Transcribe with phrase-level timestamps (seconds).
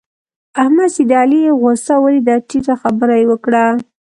[0.61, 3.65] احمد چې د علي غوسه وليده؛ ټيټه خبره يې وکړه.